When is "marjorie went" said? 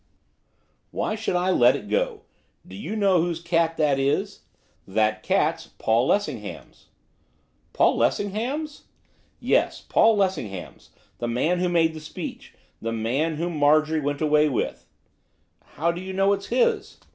13.55-14.21